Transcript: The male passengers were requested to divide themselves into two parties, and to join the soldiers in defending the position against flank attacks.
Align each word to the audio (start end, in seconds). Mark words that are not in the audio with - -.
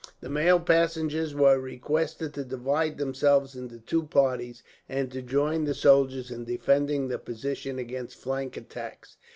The 0.19 0.29
male 0.29 0.59
passengers 0.59 1.35
were 1.35 1.59
requested 1.59 2.33
to 2.33 2.43
divide 2.43 2.97
themselves 2.97 3.55
into 3.55 3.77
two 3.77 4.01
parties, 4.05 4.63
and 4.89 5.11
to 5.11 5.21
join 5.21 5.65
the 5.65 5.75
soldiers 5.75 6.31
in 6.31 6.43
defending 6.43 7.07
the 7.07 7.19
position 7.19 7.77
against 7.77 8.17
flank 8.17 8.57
attacks. 8.57 9.17